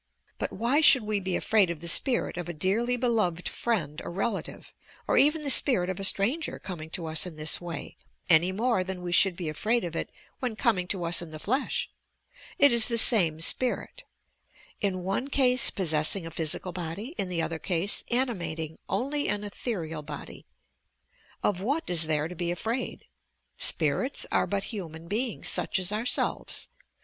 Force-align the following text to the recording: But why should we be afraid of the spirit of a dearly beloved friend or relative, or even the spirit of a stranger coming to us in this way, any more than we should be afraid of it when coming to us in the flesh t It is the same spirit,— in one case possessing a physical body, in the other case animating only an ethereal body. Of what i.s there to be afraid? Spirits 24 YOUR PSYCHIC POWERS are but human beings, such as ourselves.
But 0.39 0.51
why 0.51 0.81
should 0.81 1.03
we 1.03 1.19
be 1.19 1.35
afraid 1.35 1.69
of 1.69 1.79
the 1.79 1.87
spirit 1.87 2.35
of 2.35 2.49
a 2.49 2.53
dearly 2.53 2.97
beloved 2.97 3.47
friend 3.47 4.01
or 4.03 4.11
relative, 4.11 4.73
or 5.07 5.15
even 5.15 5.43
the 5.43 5.51
spirit 5.51 5.91
of 5.91 5.99
a 5.99 6.03
stranger 6.03 6.57
coming 6.57 6.89
to 6.97 7.05
us 7.05 7.27
in 7.27 7.35
this 7.35 7.61
way, 7.61 7.97
any 8.27 8.51
more 8.51 8.83
than 8.83 9.03
we 9.03 9.11
should 9.11 9.35
be 9.35 9.47
afraid 9.47 9.83
of 9.83 9.95
it 9.95 10.09
when 10.39 10.55
coming 10.55 10.87
to 10.87 11.03
us 11.03 11.21
in 11.21 11.29
the 11.29 11.37
flesh 11.37 11.87
t 11.87 12.65
It 12.65 12.71
is 12.73 12.87
the 12.87 12.97
same 12.97 13.41
spirit,— 13.41 14.03
in 14.81 15.03
one 15.03 15.27
case 15.27 15.69
possessing 15.69 16.25
a 16.25 16.31
physical 16.31 16.71
body, 16.71 17.09
in 17.19 17.29
the 17.29 17.43
other 17.43 17.59
case 17.59 18.03
animating 18.09 18.79
only 18.89 19.29
an 19.29 19.43
ethereal 19.43 20.01
body. 20.01 20.47
Of 21.43 21.61
what 21.61 21.83
i.s 21.87 22.05
there 22.05 22.27
to 22.27 22.33
be 22.33 22.49
afraid? 22.49 23.05
Spirits 23.59 24.25
24 24.31 24.39
YOUR 24.39 24.41
PSYCHIC 24.47 24.49
POWERS 24.49 24.49
are 24.49 24.49
but 24.49 24.63
human 24.63 25.07
beings, 25.07 25.47
such 25.49 25.77
as 25.77 25.91
ourselves. 25.91 26.69